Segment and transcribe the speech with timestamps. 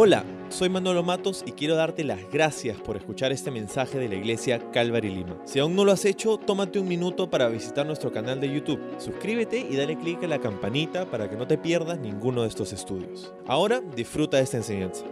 [0.00, 4.14] Hola, soy Manolo Matos y quiero darte las gracias por escuchar este mensaje de la
[4.14, 5.36] iglesia Calvary Lima.
[5.44, 8.78] Si aún no lo has hecho, tómate un minuto para visitar nuestro canal de YouTube.
[8.98, 12.72] Suscríbete y dale clic a la campanita para que no te pierdas ninguno de estos
[12.72, 13.32] estudios.
[13.48, 15.02] Ahora disfruta de esta enseñanza.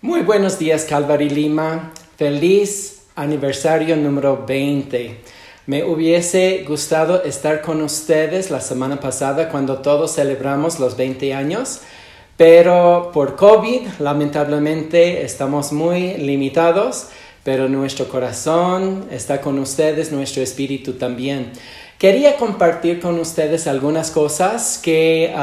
[0.00, 1.92] Muy buenos días Calvary Lima.
[2.16, 5.20] Feliz aniversario número 20.
[5.66, 11.80] Me hubiese gustado estar con ustedes la semana pasada cuando todos celebramos los 20 años,
[12.36, 17.08] pero por COVID lamentablemente estamos muy limitados,
[17.44, 21.52] pero nuestro corazón está con ustedes, nuestro espíritu también.
[21.98, 25.34] Quería compartir con ustedes algunas cosas que,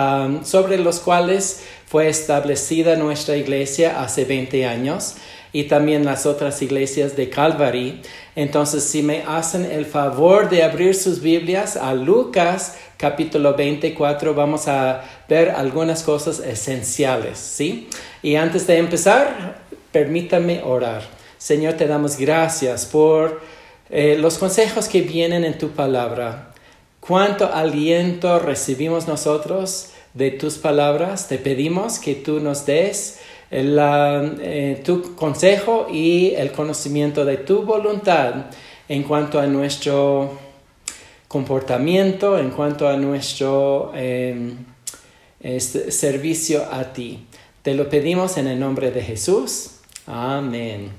[0.43, 5.15] sobre los cuales fue establecida nuestra iglesia hace 20 años
[5.53, 8.01] y también las otras iglesias de Calvary.
[8.35, 14.67] Entonces, si me hacen el favor de abrir sus Biblias a Lucas capítulo 24, vamos
[14.67, 17.87] a ver algunas cosas esenciales, ¿sí?
[18.23, 19.61] Y antes de empezar,
[19.91, 21.03] permítame orar.
[21.37, 23.41] Señor, te damos gracias por
[23.89, 26.51] eh, los consejos que vienen en tu palabra.
[26.99, 31.27] Cuánto aliento recibimos nosotros de tus palabras.
[31.27, 33.19] Te pedimos que tú nos des
[33.55, 38.47] eh, tu consejo y el conocimiento de tu voluntad
[38.89, 40.39] en cuanto a nuestro
[41.27, 44.57] comportamiento, en cuanto a nuestro em,
[45.59, 47.27] servicio a ti.
[47.61, 49.75] Te lo pedimos en el nombre de Jesús.
[50.07, 50.89] Amén.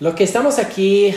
[0.00, 1.14] Lo que estamos aquí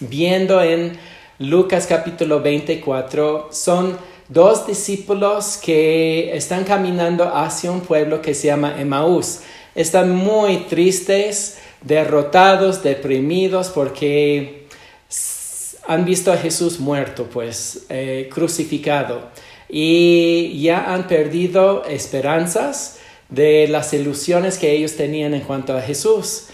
[0.00, 0.98] viendo en
[1.38, 3.96] Lucas capítulo 24 son
[4.28, 9.42] dos discípulos que están caminando hacia un pueblo que se llama Emaús
[9.78, 14.66] están muy tristes, derrotados, deprimidos porque
[15.86, 19.30] han visto a Jesús muerto, pues eh, crucificado,
[19.68, 26.46] y ya han perdido esperanzas de las ilusiones que ellos tenían en cuanto a Jesús,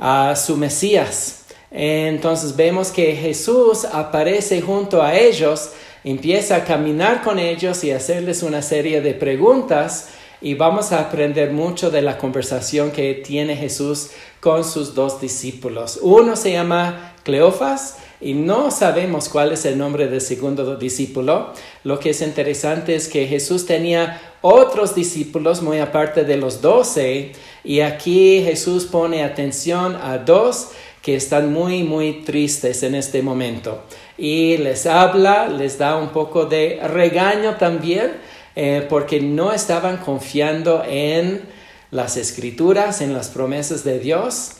[0.00, 1.44] a su Mesías.
[1.70, 5.70] Entonces vemos que Jesús aparece junto a ellos,
[6.02, 10.08] empieza a caminar con ellos y hacerles una serie de preguntas
[10.42, 14.10] y vamos a aprender mucho de la conversación que tiene Jesús
[14.40, 16.00] con sus dos discípulos.
[16.02, 21.52] Uno se llama Cleofas y no sabemos cuál es el nombre del segundo discípulo.
[21.84, 27.32] Lo que es interesante es que Jesús tenía otros discípulos muy aparte de los doce
[27.62, 30.70] y aquí Jesús pone atención a dos
[31.02, 33.82] que están muy, muy tristes en este momento.
[34.18, 38.12] Y les habla, les da un poco de regaño también
[38.54, 41.42] eh, porque no estaban confiando en
[41.90, 44.52] las escrituras, en las promesas de Dios.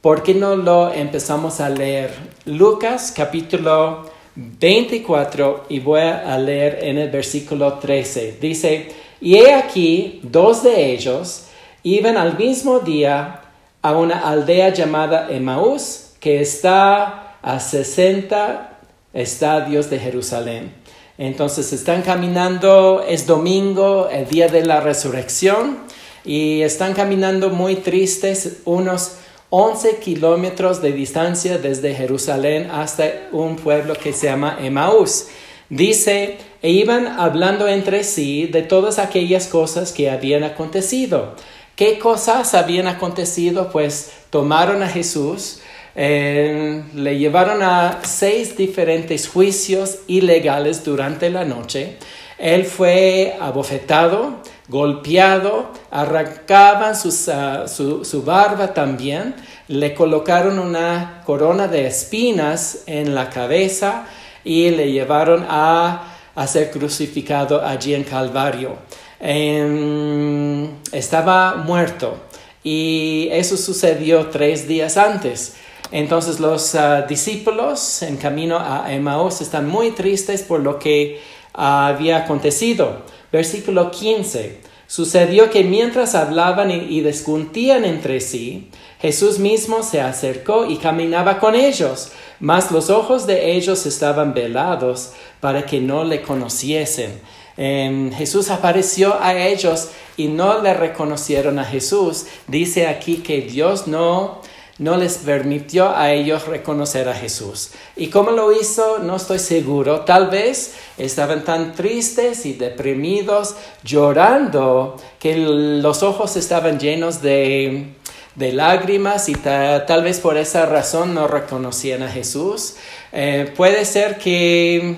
[0.00, 2.14] ¿Por qué no lo empezamos a leer?
[2.44, 8.38] Lucas capítulo 24 y voy a leer en el versículo 13.
[8.40, 8.88] Dice,
[9.20, 11.46] y he aquí dos de ellos
[11.82, 13.42] iban al mismo día
[13.82, 18.78] a una aldea llamada Emaús que está a 60
[19.12, 20.77] estadios de Jerusalén
[21.18, 25.78] entonces están caminando, es domingo, el día de la resurrección,
[26.24, 29.16] y están caminando muy tristes, unos
[29.50, 35.26] 11 kilómetros de distancia desde Jerusalén hasta un pueblo que se llama Emaús.
[35.70, 41.34] Dice, e iban hablando entre sí de todas aquellas cosas que habían acontecido.
[41.76, 43.70] ¿Qué cosas habían acontecido?
[43.70, 45.60] Pues tomaron a Jesús,
[46.00, 51.96] eh, le llevaron a seis diferentes juicios ilegales durante la noche.
[52.38, 54.36] Él fue abofetado,
[54.68, 56.94] golpeado, arrancaban
[57.32, 59.34] ah, su, barba también,
[59.66, 64.06] le colocaron una corona de espinas en la cabeza
[64.44, 66.14] y le llevaron a,
[66.46, 68.76] ser crucificado allí en Calvario.
[69.18, 72.18] Em, estaba muerto
[72.62, 75.56] y eso sucedió tres días antes.
[75.90, 81.20] Entonces los ah, discípulos en camino a Emmaus están muy tristes por lo que
[81.52, 83.02] había acontecido.
[83.32, 84.60] Versículo 15.
[84.86, 88.70] Sucedió que mientras hablaban y, y discutían entre sí,
[89.00, 92.10] Jesús mismo se acercó y caminaba con ellos,
[92.40, 97.20] mas los ojos de ellos estaban velados para que no le conociesen.
[97.60, 102.26] Em, Jesús apareció a ellos y no le reconocieron a Jesús.
[102.46, 104.40] Dice aquí que Dios no
[104.78, 107.70] no les permitió a ellos reconocer a Jesús.
[107.96, 109.00] ¿Y cómo lo hizo?
[109.00, 110.02] No estoy seguro.
[110.02, 117.94] Tal vez estaban tan tristes y deprimidos, llorando, que los ojos estaban llenos de,
[118.36, 122.76] lágrimas y tal vez por esa razón no reconocían a Jesús.
[123.10, 124.96] Eh, puede ser que,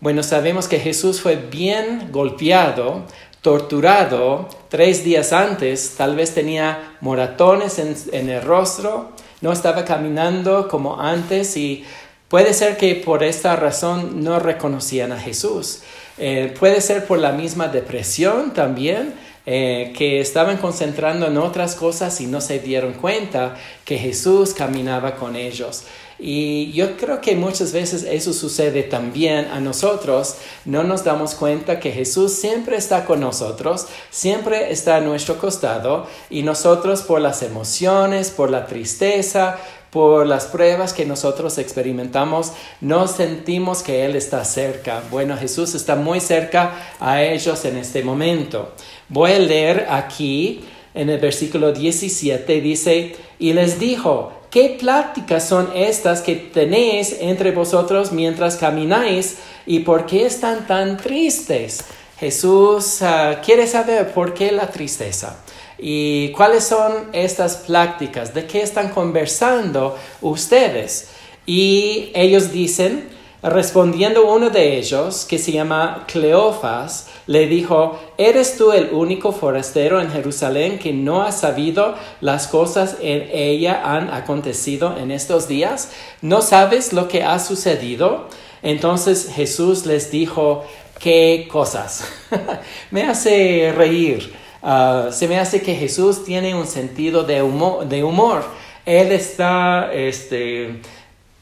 [0.00, 3.04] bueno, sabemos que Jesús fue bien golpeado,
[3.48, 11.00] torturado tres días antes, tal vez tenía moratones en, el rostro, no estaba caminando como
[11.00, 11.82] antes y
[12.28, 15.80] puede ser que por esta razón no reconocían a Jesús.
[16.18, 19.14] Eh, puede ser por la misma depresión también,
[19.46, 23.56] eh, que estaban concentrando en otras cosas y no se dieron cuenta
[23.86, 25.84] que Jesús caminaba con ellos.
[26.18, 30.36] Y yo creo que muchas veces eso sucede también a nosotros.
[30.64, 36.06] No nos damos cuenta que Jesús siempre está con nosotros, siempre está a nuestro costado
[36.28, 39.58] y nosotros por las emociones, por la tristeza,
[39.90, 45.02] por las pruebas que nosotros experimentamos, no sentimos que Él está cerca.
[45.10, 48.72] Bueno, Jesús está muy cerca a ellos en este momento.
[49.08, 50.64] Voy a leer aquí
[50.94, 57.52] en el versículo 17, dice, y les dijo, ¿qué pláticas son estas que tenéis entre
[57.52, 61.84] vosotros mientras camináis y por qué están tan tristes?
[62.18, 65.36] Jesús ah, quiere saber por qué la tristeza.
[65.78, 68.34] ¿Y cuáles son estas pláticas?
[68.34, 71.08] ¿De qué están conversando ustedes?
[71.46, 73.08] Y ellos dicen,
[73.42, 80.00] respondiendo uno de ellos, que se llama Cleofas, le dijo, ¿eres tú el único forastero
[80.00, 85.92] en Jerusalén que no ha sabido las cosas en ella han acontecido en estos días?
[86.22, 88.26] ¿No sabes lo que ha sucedido?
[88.62, 90.64] Entonces Jesús les dijo,
[90.98, 92.02] ¿qué cosas?
[92.90, 94.32] Me hace reír
[94.62, 98.44] Ah, se me hace que Jesús tiene un sentido de humor.
[98.84, 100.80] Él está este,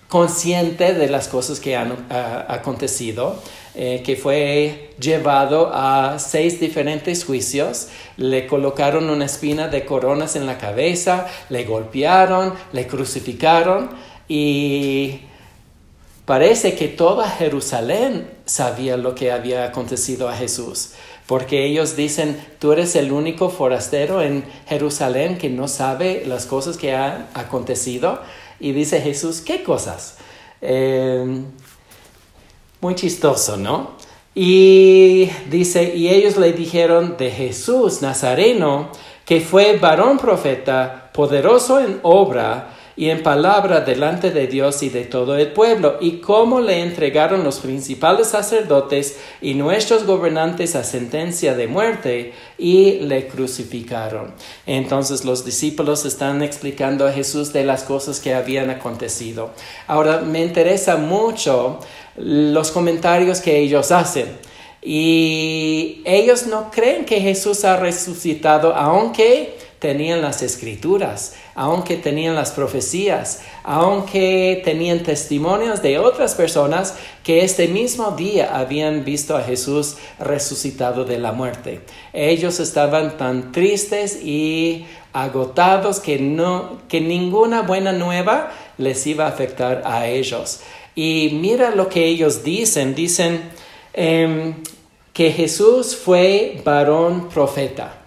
[0.08, 3.40] consciente de las cosas que han ah, acontecido,
[3.74, 10.46] eh, que fue llevado a seis diferentes juicios, le colocaron una espina de coronas en
[10.46, 13.90] la cabeza, le golpearon, le crucificaron
[14.28, 15.20] y
[16.24, 20.92] parece que toda Jerusalén sabía lo que había acontecido a Jesús
[21.26, 26.76] porque ellos dicen, tú eres el único forastero en Jerusalén que no sabe las cosas
[26.76, 28.20] que han acontecido.
[28.60, 30.16] Y dice Jesús, ¿qué cosas?
[30.60, 31.44] Em,
[32.80, 33.96] muy chistoso, ¿no?
[34.34, 38.90] Y dice, y ellos le dijeron de Jesús Nazareno,
[39.24, 45.04] que fue varón profeta, poderoso en obra, y en palabra delante de Dios y de
[45.04, 51.54] todo el pueblo, y cómo le entregaron los principales sacerdotes y nuestros gobernantes a sentencia
[51.54, 54.32] de muerte y le crucificaron.
[54.66, 59.50] Entonces los discípulos están explicando a Jesús de las cosas que habían acontecido.
[59.86, 61.80] Ahora me interesa mucho
[62.16, 64.26] los comentarios que ellos hacen.
[64.88, 69.55] Y ellos no creen que Jesús ha resucitado, aunque
[69.86, 77.68] tenían las escrituras, aunque tenían las profecías, aunque tenían testimonios de otras personas que este
[77.68, 81.82] mismo día habían visto a Jesús resucitado de la muerte.
[82.12, 89.28] Ellos estaban tan tristes y agotados que no que ninguna buena nueva les iba a
[89.28, 90.62] afectar a ellos.
[90.96, 93.40] Y mira lo que ellos dicen, dicen
[93.92, 94.56] em,
[95.12, 98.05] que Jesús fue varón profeta.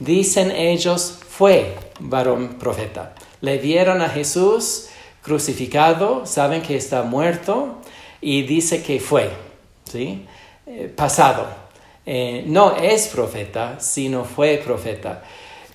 [0.00, 3.14] Dicen ellos, fue varón profeta.
[3.42, 4.88] Le vieron a Jesús
[5.22, 7.76] crucificado, saben que está muerto
[8.20, 9.30] y dice que fue,
[9.84, 10.26] ¿sí?
[10.66, 11.46] Eh, pasado.
[12.06, 15.22] Eh, no es profeta, sino fue profeta.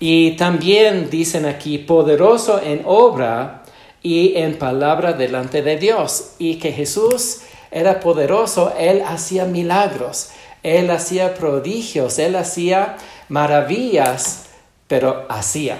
[0.00, 3.62] Y también dicen aquí, poderoso en obra
[4.02, 6.32] y en palabra delante de Dios.
[6.38, 10.30] Y que Jesús era poderoso, él hacía milagros,
[10.62, 12.96] él hacía prodigios, él hacía
[13.28, 14.46] maravillas,
[14.86, 15.78] pero hacía.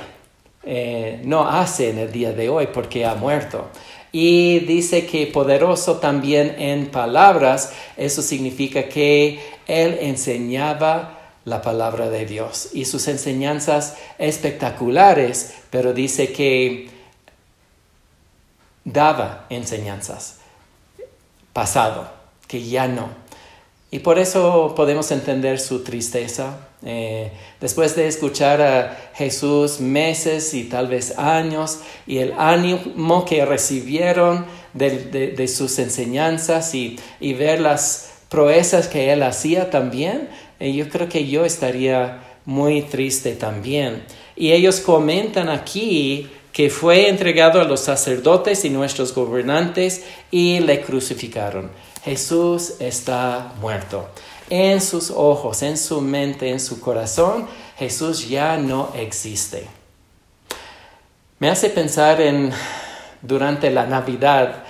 [0.62, 3.68] Eh, no hace en el día de hoy porque ha muerto.
[4.12, 12.26] Y dice que poderoso también en palabras, eso significa que él enseñaba la palabra de
[12.26, 16.90] Dios y sus enseñanzas espectaculares, pero dice que
[18.84, 20.40] daba enseñanzas
[21.56, 22.06] pasado,
[22.46, 23.08] que ya no.
[23.90, 26.65] Y por eso podemos entender su tristeza.
[26.84, 33.44] Eh, después de escuchar a Jesús meses y tal vez años y el ánimo que
[33.46, 40.28] recibieron de, sus enseñanzas y, ver las proezas que él hacía también,
[40.60, 44.04] eh, yo creo que yo estaría muy triste también.
[44.36, 50.80] Y ellos comentan aquí que fue entregado a los sacerdotes y nuestros gobernantes y le
[50.80, 51.70] crucificaron.
[52.04, 54.08] Jesús está muerto.
[54.48, 59.66] En sus ojos, en su mente, en su corazón, Jesús ya no existe.
[61.38, 62.52] Me hace pensar en
[63.22, 64.64] durante la Navidad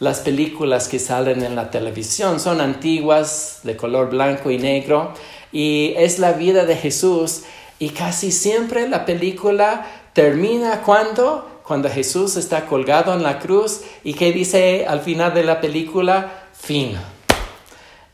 [0.00, 5.12] las películas que salen en la televisión son antiguas, de color blanco y negro,
[5.52, 7.42] y es la vida de Jesús
[7.78, 14.14] y casi siempre la película termina cuando cuando Jesús está colgado en la cruz y
[14.14, 16.96] que dice al final de la película fin.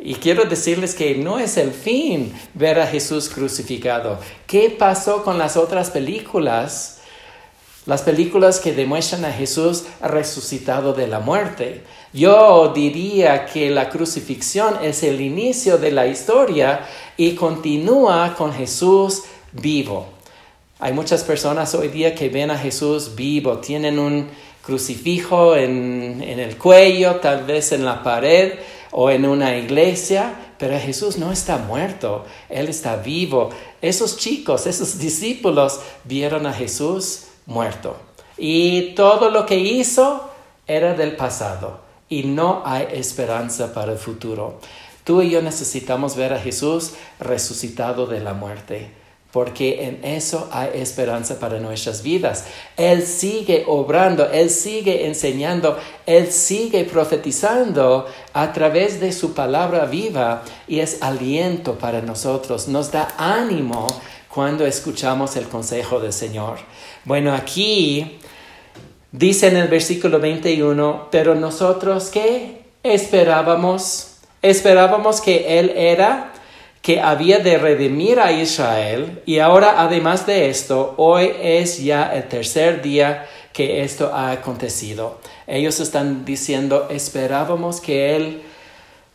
[0.06, 4.18] Y quiero decirles que no es el fin ver a Jesús crucificado.
[4.46, 6.98] ¿Qué pasó con las otras películas?
[7.86, 11.84] Las películas que demuestran a Jesús resucitado de la muerte.
[12.12, 19.22] Yo diría que la crucifixión es el inicio de la historia y continúa con Jesús
[19.52, 20.08] vivo.
[20.80, 24.28] Hay muchas personas hoy día que ven a Jesús vivo, tienen un
[24.60, 28.52] crucifijo en, en el cuello, tal vez en la pared
[28.96, 33.50] o en una iglesia, pero Jesús no está muerto, Él está vivo.
[33.82, 37.96] Esos chicos, esos discípulos vieron a Jesús muerto.
[38.38, 40.30] Y todo lo que hizo
[40.68, 44.60] era del pasado y no hay esperanza para el futuro.
[45.02, 48.92] Tú y yo necesitamos ver a Jesús resucitado de la muerte,
[49.34, 52.46] porque en eso hay esperanza para nuestras vidas.
[52.78, 55.76] Él sigue obrando, Él sigue enseñando,
[56.06, 62.90] Él sigue profetizando a través de su palabra viva y es aliento para nosotros, nos
[62.90, 63.86] da ánimo
[64.32, 66.60] cuando escuchamos el consejo del Señor.
[67.04, 68.18] Bueno, aquí
[69.16, 74.16] Dice en el versículo 21, pero nosotros qué esperábamos?
[74.42, 76.33] Esperábamos que Él era,
[76.84, 82.28] que había de redimir a Israel y ahora además de esto, hoy es ya el
[82.28, 85.18] tercer día que esto ha acontecido.
[85.46, 88.42] Ellos están diciendo, esperábamos que Él,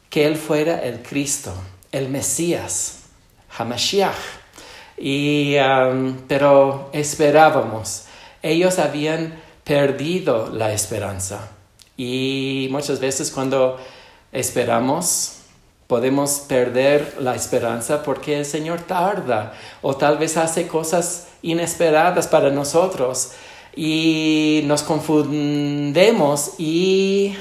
[0.09, 1.53] que Él fuera el Cristo,
[1.91, 3.01] el Mesías,
[3.55, 4.15] Hamashiach.
[4.97, 8.05] Y, um, pero esperábamos.
[8.41, 11.51] Ellos habían perdido la esperanza.
[11.95, 13.77] Y muchas veces cuando
[14.31, 15.38] esperamos,
[15.89, 22.51] podemos perder la esperanza porque el Señor tarda o tal vez hace cosas inesperadas para
[22.51, 23.31] nosotros
[23.75, 27.35] y nos confundemos y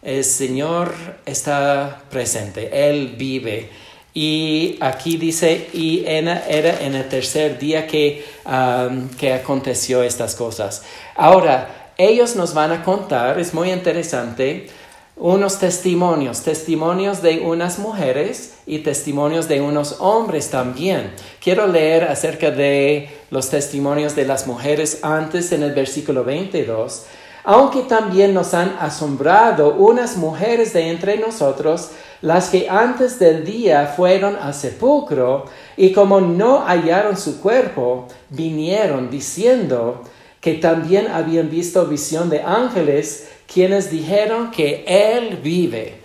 [0.00, 0.94] el Señor
[1.24, 3.68] está presente, Él vive
[4.14, 10.84] y aquí dice, y era en el tercer día que, um, que aconteció estas cosas.
[11.16, 14.68] Ahora, ellos nos van a contar, es muy interesante,
[15.16, 21.12] unos testimonios, testimonios de unas mujeres y testimonios de unos hombres también.
[21.42, 27.06] Quiero leer acerca de los testimonios de las mujeres antes en el versículo 22.
[27.44, 33.86] Aunque también nos han asombrado unas mujeres de entre nosotros, las que antes del día
[33.96, 35.46] fueron al sepulcro
[35.76, 40.02] y como no hallaron su cuerpo, vinieron diciendo
[40.40, 46.00] que también habían visto visión de ángeles, quienes dijeron que Él vive.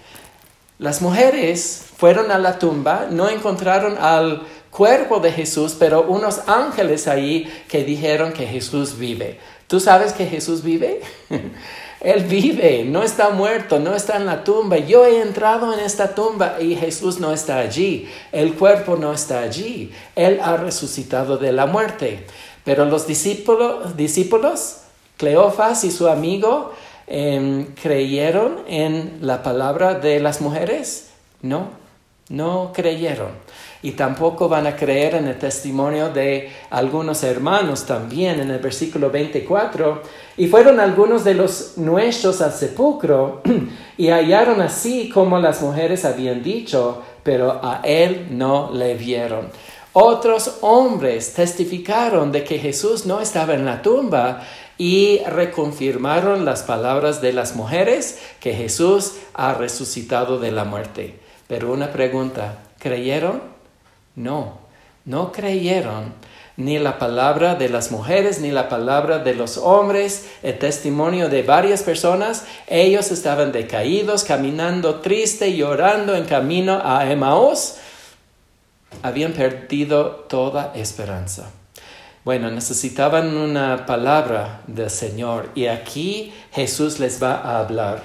[0.80, 7.08] Las mujeres fueron a la tumba, no encontraron al cuerpo de Jesús, pero unos ángeles
[7.08, 9.40] ahí que dijeron que Jesús vive.
[9.68, 11.02] ¿Tú sabes que Jesús vive?
[12.02, 14.80] Él vive, no está muerto, no está en la tumba.
[14.80, 18.10] Yo he entrado en esta tumba y Jesús no está allí.
[18.32, 19.92] El cuerpo no está allí.
[20.16, 22.26] Él ha resucitado de la muerte.
[22.64, 24.78] Pero los discípulos, discípulos
[25.18, 26.74] Cleofas y su amigo,
[27.12, 31.12] em, ¿creyeron en la palabra de las mujeres?
[31.42, 31.70] No,
[32.30, 33.32] no creyeron
[33.84, 39.10] y tampoco van a creer en el testimonio de algunos hermanos también en el versículo
[39.10, 40.02] 24.
[40.38, 43.42] Y fueron algunos de los nuestros al sepulcro
[43.98, 49.50] y hallaron así como las mujeres habían dicho, pero a él no le vieron.
[49.94, 54.42] Otros hombres testificaron de que Jesús no estaba en la tumba
[54.82, 61.20] y reconfirmaron las palabras de las mujeres que Jesús ha resucitado de la muerte.
[61.48, 63.44] Pero una pregunta, ¿creyeron?
[64.16, 64.58] No,
[65.06, 66.16] no creyeron
[66.58, 71.44] ni la palabra de las mujeres, ni la palabra de los hombres, el testimonio de
[71.44, 72.46] varias personas.
[72.66, 77.76] Ellos estaban decaídos, caminando triste, llorando en camino a Emmaus.
[79.04, 81.52] Habían perdido toda esperanza.
[82.24, 88.04] Bueno, necesitaban una palabra del Señor y aquí Jesús les va a hablar.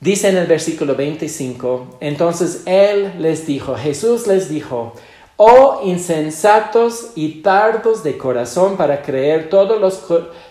[0.00, 4.94] Dice en el versículo 25, entonces Él les dijo, Jesús les dijo,
[5.36, 9.78] oh insensatos y tardos de corazón para creer todo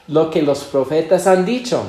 [0.08, 1.84] lo que los profetas han dicho.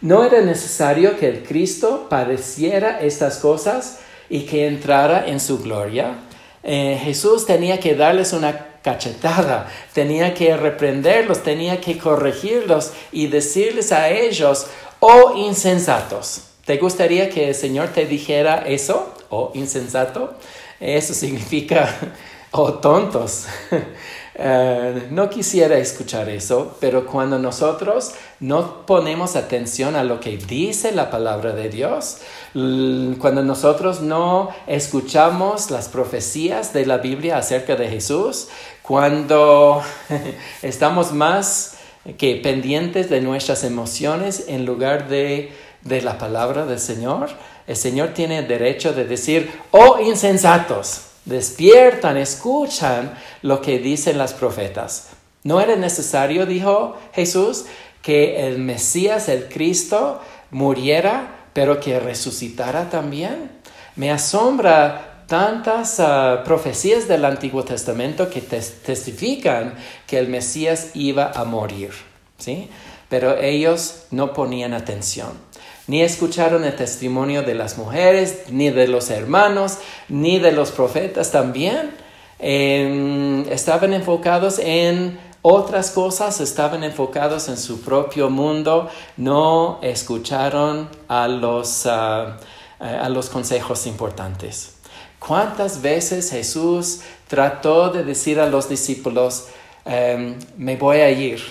[0.00, 3.98] ¿No era necesario que el Cristo padeciera estas cosas
[4.28, 6.18] y que entrara en su gloria?
[6.62, 13.92] Eh, Jesús tenía que darles una cachetada, tenía que reprenderlos, tenía que corregirlos y decirles
[13.92, 14.66] a ellos,
[15.00, 16.42] oh insensatos.
[16.66, 20.34] ¿Te gustaría que el Señor te dijera eso, oh insensato?
[20.78, 21.88] Eso significa,
[22.50, 23.46] oh tontos.
[24.36, 30.90] Eh, no quisiera escuchar eso, pero cuando nosotros no ponemos atención a lo que dice
[30.90, 32.18] la palabra de Dios,
[32.52, 38.48] cuando nosotros no escuchamos las profecías de la Biblia acerca de Jesús,
[38.82, 39.82] cuando
[40.62, 41.76] estamos más
[42.18, 47.30] que pendientes de nuestras emociones en lugar de, de la palabra del Señor,
[47.68, 55.08] el Señor tiene derecho de decir, oh insensatos, despiertan, escuchan lo que dicen las profetas.
[55.42, 57.66] No era necesario, dijo Jesús,
[58.02, 63.50] que el Mesías, el Cristo, muriera, pero que resucitara también.
[63.96, 69.74] Me asombra tantas ah, profecías del Antiguo Testamento que testifican
[70.06, 71.92] que el Mesías iba a morir,
[72.38, 72.68] ¿sí?
[73.08, 75.43] Pero ellos no ponían atención
[75.86, 81.30] ni escucharon el testimonio de las mujeres, ni de los hermanos, ni de los profetas
[81.30, 81.90] también.
[82.38, 91.28] Em, estaban enfocados en otras cosas, estaban enfocados en su propio mundo, no escucharon a
[91.28, 92.38] los, ah,
[92.78, 94.76] a los consejos importantes.
[95.18, 99.46] ¿Cuántas veces Jesús trató de decir a los discípulos,
[99.84, 101.42] em, me voy a ir,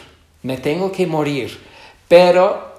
[0.41, 1.59] me tengo que morir,
[2.07, 2.72] pero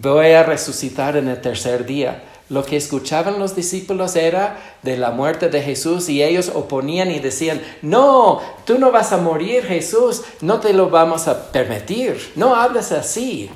[0.00, 2.24] voy a resucitar en el tercer día.
[2.50, 7.18] Lo que escuchaban los discípulos era de la muerte de Jesús y ellos oponían y
[7.18, 12.54] decían, no, tú no vas a morir Jesús, no te lo vamos a permitir, no
[12.54, 13.50] hables así.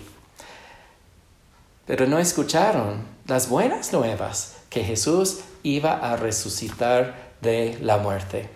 [1.86, 8.48] Pero no escucharon las buenas nuevas que Jesús iba a resucitar de la muerte.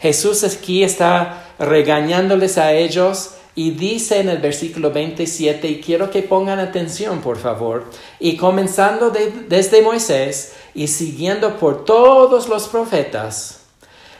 [0.00, 6.22] Jesús aquí está regañándoles a ellos y dice en el versículo 27, y quiero que
[6.22, 7.84] pongan atención, por favor,
[8.18, 9.12] y comenzando
[9.48, 13.60] desde Moisés y siguiendo por todos los profetas,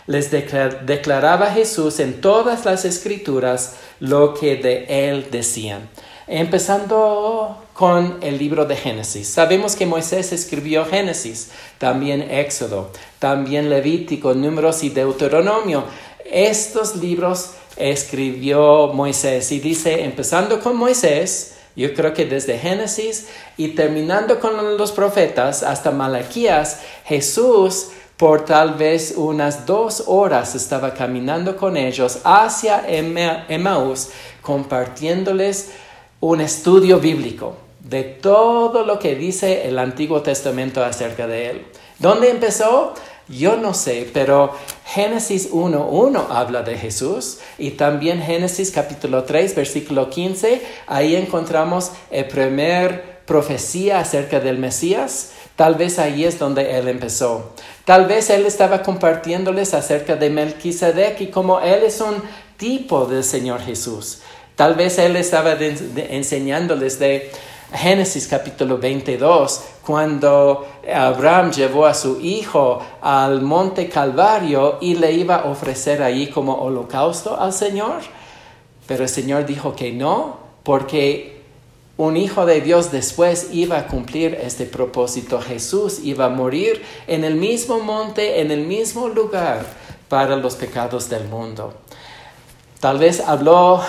[0.07, 5.89] les declaraba Jesús en todas las escrituras lo que de él decían.
[6.27, 9.29] Empezando con el libro de Génesis.
[9.29, 15.85] Sabemos que Moisés escribió Génesis, también Éxodo, también Levítico, Números y Deuteronomio.
[16.25, 23.69] Estos libros escribió Moisés y dice, empezando con Moisés, yo creo que desde Génesis y
[23.69, 31.57] terminando con los profetas hasta Malaquías, Jesús por tal vez unas dos horas estaba caminando
[31.57, 34.11] con ellos hacia Emmaús,
[34.41, 35.73] compartiéndoles
[36.21, 41.67] un estudio bíblico de todo lo que dice el Antiguo Testamento acerca de él.
[41.99, 42.95] ¿Dónde empezó?
[43.29, 44.53] Yo no sé, pero
[44.85, 52.27] Génesis 1.1 habla de Jesús y también Génesis capítulo 3, versículo 15, ahí encontramos el
[52.27, 55.33] primer profecía acerca del Mesías.
[55.57, 57.55] Tal vez ahí es donde él empezó.
[57.87, 62.23] Tal vez él estaba compartiéndoles acerca de Melquisedec y como él es un
[62.59, 64.21] tipo del Señor Jesús.
[64.57, 67.31] Tal vez él estaba enseñándoles de
[67.75, 75.37] Génesis capítulo 22, cuando Abraham llevó a su hijo al monte Calvario y le iba
[75.37, 78.03] a ofrecer ahí como holocausto al Señor.
[78.87, 81.43] Pero el Señor dijo que no, porque
[81.97, 85.41] un hijo de Dios después iba a cumplir este propósito.
[85.41, 89.67] Jesús iba a morir en el mismo monte, en el mismo lugar
[90.09, 91.75] para los pecados del mundo.
[92.79, 93.83] Tal vez habló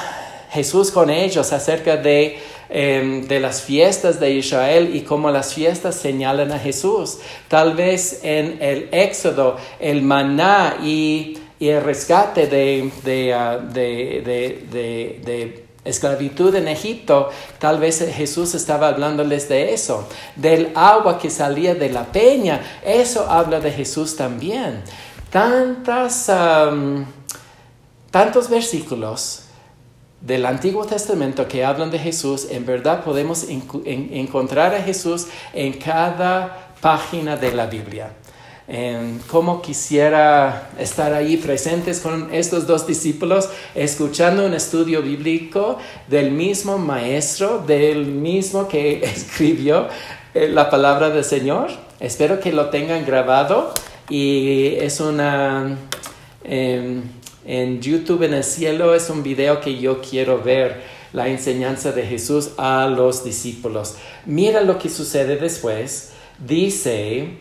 [0.50, 5.96] Jesús con ellos acerca de Em, de las fiestas de Israel y cómo las fiestas
[5.96, 7.20] señalan a Jesús.
[7.48, 12.92] Tal vez en el Éxodo, el maná y, el rescate
[13.36, 21.30] ah, de, esclavitud en Egipto, tal vez Jesús estaba hablándoles de eso, del agua que
[21.30, 24.82] salía de la peña, eso habla de Jesús también.
[25.30, 26.32] Tantas,
[28.12, 29.45] tantos versículos
[30.26, 36.72] del Antiguo Testamento que hablan de Jesús, en verdad podemos encontrar a Jesús en cada
[36.82, 38.12] página de la Biblia.
[39.28, 46.80] Como quisiera estar ahí presentes con estos dos discípulos, escuchando un estudio bíblico del mismo
[46.80, 49.88] maestro, del mismo que escribió
[50.34, 51.70] eh, la palabra del Señor.
[52.00, 53.72] Espero que lo tengan grabado
[54.10, 55.78] y es una...
[56.44, 57.04] Em,
[57.46, 60.82] en YouTube en el cielo es un video que yo quiero ver
[61.14, 63.96] la enseñanza de Jesús a los discípulos.
[64.26, 66.12] Mira lo que sucede después.
[66.40, 67.38] Dice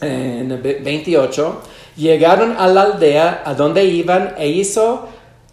[0.00, 1.62] en 28,
[1.96, 5.08] llegaron a la aldea a donde iban e hizo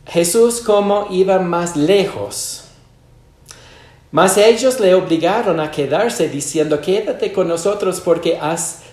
[0.06, 2.66] Jesús como iba más lejos.
[4.12, 8.38] Mas ellos le obligaron a quedarse diciendo, quédate con nosotros porque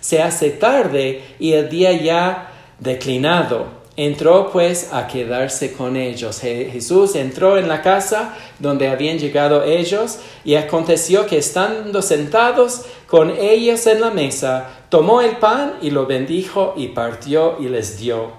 [0.01, 3.80] se hace tarde y el día ya declinado.
[4.03, 6.41] Entró pues a quedarse con ellos.
[6.41, 13.29] Jesús entró en la casa donde habían llegado ellos y aconteció que estando sentados con
[13.29, 18.31] ellos en la mesa, tomó el pan y lo bendijo y partió y les dio.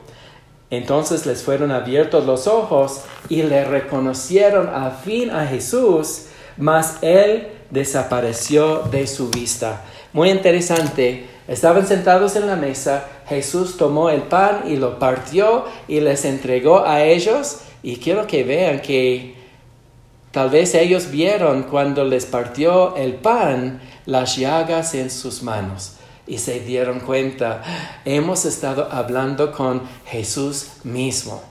[0.71, 6.23] Entonces les fueron abiertos los ojos y le reconocieron a fin a Jesús,
[6.57, 9.83] mas él desapareció de su vista.
[10.11, 15.99] Muy interesante Estaban sentados en la mesa, Jesús tomó el pan y lo partió y
[15.99, 17.57] les entregó a ellos.
[17.83, 19.35] Y quiero que vean que
[20.31, 26.37] tal vez ellos vieron cuando les partió el pan las llagas en sus manos y
[26.37, 27.61] se dieron cuenta,
[28.05, 31.43] hemos estado hablando con Jesús mismo.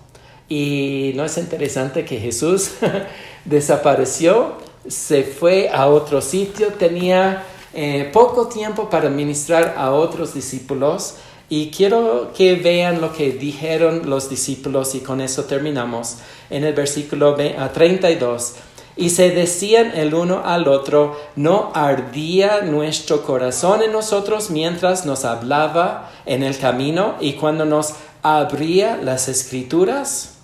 [0.49, 2.71] Y no es interesante que Jesús
[3.45, 4.55] desapareció,
[4.89, 11.15] se fue a otro sitio, tenía eh, poco tiempo para ministrar a otros discípulos
[11.49, 16.75] y quiero que vean lo que dijeron los discípulos y con eso terminamos en el
[16.75, 18.55] versículo 32.
[18.97, 25.25] Y se decían el uno al otro, ¿no ardía nuestro corazón en nosotros mientras nos
[25.25, 30.40] hablaba en el camino y cuando nos abría las escrituras?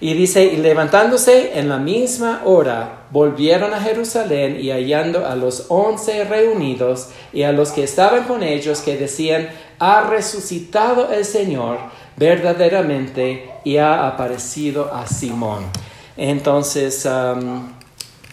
[0.00, 5.66] Y dice, y levantándose en la misma hora, volvieron a Jerusalén y hallando a los
[5.68, 9.48] once reunidos y a los que estaban con ellos que decían,
[9.80, 11.78] ha resucitado el Señor
[12.16, 15.64] verdaderamente y ha aparecido a Simón.
[16.16, 17.08] Entonces,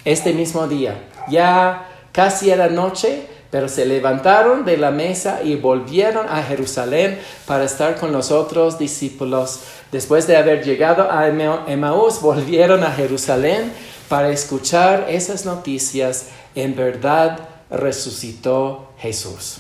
[0.04, 6.28] este mismo día, ya casi era noche, pero se levantaron de la mesa y volvieron
[6.28, 9.62] a Jerusalén para estar con los otros discípulos.
[9.94, 13.72] Después de haber llegado a Emmaús, volvieron a Jerusalén
[14.10, 16.26] para escuchar esas noticias.
[16.54, 19.60] En verdad resucitó Jesús.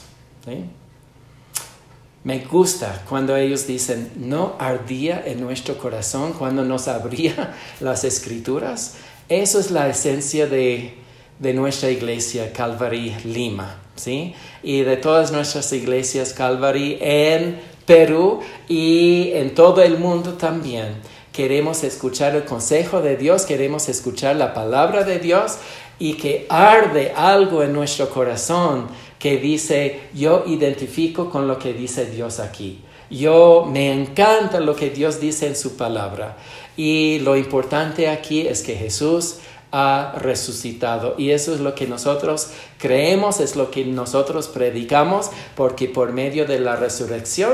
[2.25, 8.95] Me gusta cuando ellos dicen, no ardía en nuestro corazón cuando nos abría las escrituras.
[9.29, 10.95] Eso es la esencia de,
[11.39, 13.83] de nuestra iglesia Calvary Lima.
[13.95, 14.33] ¿Sí?
[14.63, 20.95] Y de todas nuestras iglesias Calvary en Perú y en todo el mundo también.
[21.31, 25.57] Queremos escuchar el consejo de Dios, queremos escuchar la palabra de Dios
[25.99, 28.87] y que arde algo en nuestro corazón
[29.19, 32.81] que dice, yo identifico con lo que dice Dios aquí.
[33.09, 36.37] Yo me encanta lo que Dios dice en su palabra.
[36.75, 39.37] Y lo importante aquí es que Jesús
[39.77, 41.15] ha resucitado.
[41.17, 46.45] Y eso es lo que nosotros creemos, es lo que nosotros predicamos, porque por medio
[46.45, 47.53] de la resurrección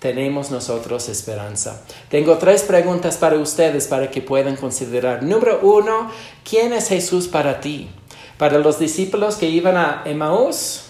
[0.00, 1.80] tenemos nosotros esperanza.
[2.08, 5.22] Tengo tres preguntas para ustedes para que puedan considerar.
[5.22, 6.10] Número uno,
[6.42, 7.88] ¿quién es Jesús para ti?
[8.36, 10.86] Para los discípulos que iban a Emmaús,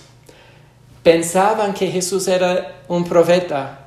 [1.02, 3.79] pensaban que Jesús era un profeta,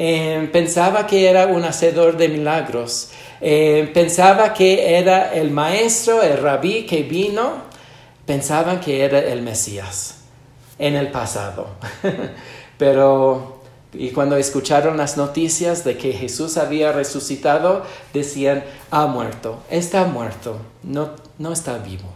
[0.00, 6.38] eh, pensaba que era un hacedor de milagros, eh, pensaba que era el maestro, el
[6.38, 7.62] rabí que vino,
[8.24, 10.20] pensaban que era el Mesías
[10.78, 11.70] en el pasado.
[12.78, 13.60] Pero,
[13.92, 17.82] y cuando escucharon las noticias de que Jesús había resucitado,
[18.14, 22.08] decían, ha muerto, está muerto, no, no está vivo.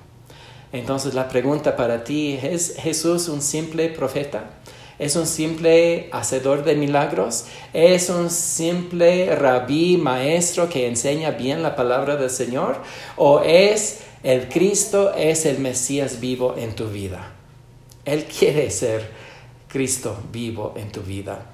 [0.71, 4.62] Entonces la pregunta para ti, ¿es Jesús un simple profeta?
[5.03, 11.75] Es un simple hacedor de milagros, es un simple rabí, maestro que enseña bien la
[11.75, 12.77] palabra del Señor,
[13.17, 17.33] o es el Cristo, es el Mesías vivo en tu vida.
[18.05, 19.11] Él quiere ser
[19.69, 21.47] Cristo vivo en tu vida.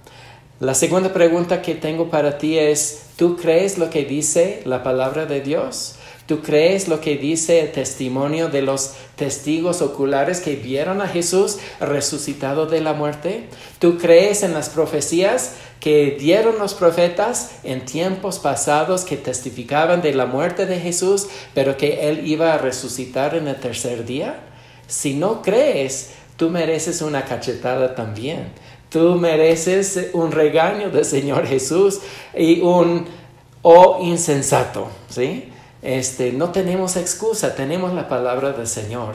[0.60, 5.24] La segunda pregunta que tengo para ti es, ¿tú crees lo que dice la palabra
[5.24, 5.94] de Dios?
[6.28, 11.56] ¿Tú crees lo que dice el testimonio de los testigos oculares que vieron a Jesús
[11.80, 13.48] resucitado de la muerte?
[13.78, 20.12] ¿Tú crees en las profecías que dieron los profetas en tiempos pasados que testificaban de
[20.12, 24.38] la muerte de Jesús, pero que Él iba a resucitar en el tercer día?
[24.86, 28.52] Si no crees, tú mereces una cachetada también.
[28.90, 32.00] Tú mereces un regaño del Señor Jesús
[32.36, 33.06] y un
[33.62, 35.52] oh insensato, ¿sí?
[35.82, 39.14] Este, no tenemos excusa, tenemos la palabra del Señor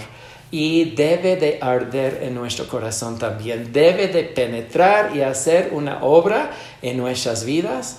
[0.49, 6.52] y debe de arder en nuestro corazón también, debe de penetrar y hacer una obra
[6.82, 7.97] en nuestras vidas,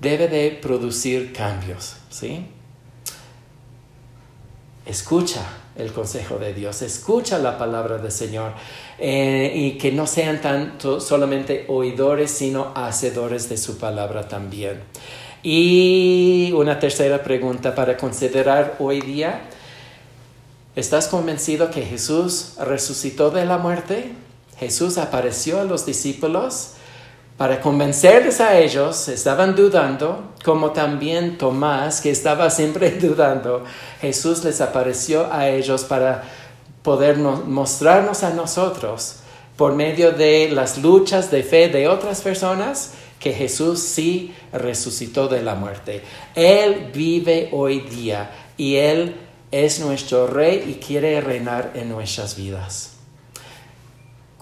[0.00, 2.46] debe de producir cambios, ¿sí?
[4.86, 5.42] Escucha
[5.76, 8.52] el consejo de Dios, escucha la palabra del Señor
[8.98, 14.80] eh, y que no sean tanto solamente oidores, sino hacedores de su palabra también.
[15.42, 19.40] Y una tercera pregunta para considerar hoy día.
[20.76, 24.12] ¿Estás convencido que Jesús resucitó de la muerte?
[24.56, 26.74] Jesús apareció a los discípulos
[27.36, 33.64] para convencerles a ellos, estaban dudando, como también Tomás, que estaba siempre dudando.
[34.00, 36.22] Jesús les apareció a ellos para
[36.84, 39.16] poder mostrarnos a nosotros,
[39.56, 45.42] por medio de las luchas de fe de otras personas, que Jesús sí resucitó de
[45.42, 46.02] la muerte.
[46.34, 49.14] Él vive hoy día y Él
[49.52, 52.91] es nuestro rey y quiere reinar en nuestras vidas.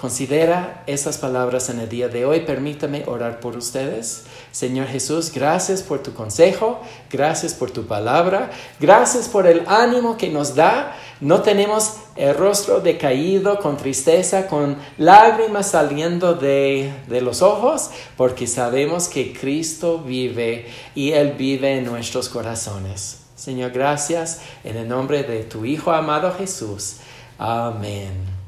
[0.01, 2.41] Considera estas palabras en el día de hoy.
[2.41, 4.25] Permítame orar por ustedes.
[4.51, 10.31] Señor Jesús, gracias por tu consejo, gracias por tu palabra, gracias por el ánimo que
[10.31, 10.97] nos da.
[11.21, 18.47] No tenemos el rostro decaído, con tristeza, con lágrimas saliendo de, de los ojos, porque
[18.47, 23.19] sabemos que Cristo vive y Él vive en nuestros corazones.
[23.37, 26.97] Señor, gracias en el nombre de tu Hijo amado Jesús.
[27.37, 28.40] Amén.